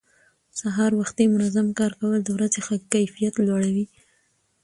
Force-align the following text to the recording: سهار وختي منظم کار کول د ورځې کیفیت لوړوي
سهار 0.59 0.91
وختي 0.99 1.23
منظم 1.33 1.67
کار 1.79 1.91
کول 1.99 2.19
د 2.23 2.29
ورځې 2.35 2.59
کیفیت 2.93 3.33
لوړوي 3.47 3.85